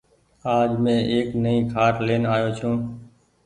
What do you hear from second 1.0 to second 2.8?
ايڪ نئي کآٽ لين آئو ڇون۔